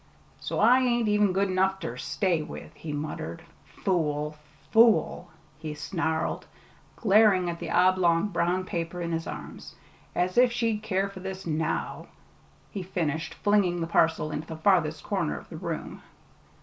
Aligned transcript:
"So 0.39 0.57
I 0.59 0.79
ain't 0.79 1.07
even 1.07 1.31
good 1.31 1.47
enough 1.47 1.79
ter 1.79 1.95
stay 1.95 2.41
with!" 2.41 2.73
he 2.73 2.91
muttered. 2.91 3.43
"Fool! 3.83 4.35
fool!" 4.71 5.29
he 5.59 5.75
snarled, 5.75 6.47
glaring 6.95 7.51
at 7.51 7.59
the 7.59 7.69
oblong 7.69 8.29
brown 8.29 8.63
paper 8.65 8.99
in 8.99 9.11
his 9.11 9.27
arms. 9.27 9.75
"As 10.15 10.39
if 10.39 10.51
she'd 10.51 10.81
care 10.81 11.07
for 11.07 11.19
this 11.19 11.45
now!" 11.45 12.07
he 12.71 12.81
finished, 12.81 13.35
flinging 13.35 13.79
the 13.79 13.85
parcel 13.85 14.31
into 14.31 14.47
the 14.47 14.57
farthest 14.57 15.03
corner 15.03 15.37
of 15.37 15.49
the 15.49 15.57
room. 15.57 16.01